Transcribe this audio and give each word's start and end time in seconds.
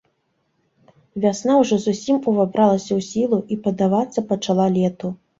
Вясна 1.25 1.57
ўжо 1.59 1.77
зусім 1.83 2.17
увабралася 2.31 2.89
ў 2.95 3.01
сілу 3.09 3.37
і 3.57 3.57
паддавацца 3.67 4.23
пачала 4.33 4.65
лету. 4.79 5.13